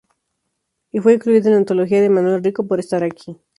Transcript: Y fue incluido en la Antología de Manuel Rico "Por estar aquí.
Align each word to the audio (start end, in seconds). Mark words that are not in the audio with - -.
Y 0.91 0.99
fue 0.99 1.13
incluido 1.13 1.45
en 1.49 1.53
la 1.53 1.57
Antología 1.59 2.01
de 2.01 2.09
Manuel 2.09 2.43
Rico 2.43 2.65
"Por 2.65 2.79
estar 2.79 3.03
aquí. 3.03 3.39